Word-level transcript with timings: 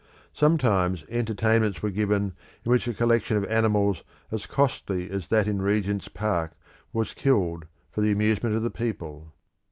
Sometimes 0.33 1.03
entertainments 1.09 1.83
were 1.83 1.91
given 1.91 2.33
in 2.65 2.71
which 2.71 2.87
a 2.87 2.93
collection 2.95 3.37
of 3.37 3.45
animals 3.45 4.03
as 4.31 4.47
costly 4.47 5.07
as 5.11 5.27
that 5.27 5.47
in 5.47 5.61
Regent's 5.61 6.07
Park 6.07 6.53
was 6.91 7.13
killed 7.13 7.67
for 7.91 8.01
the 8.01 8.11
amusement 8.11 8.55
of 8.55 8.63
the 8.63 8.71
people. 8.71 9.31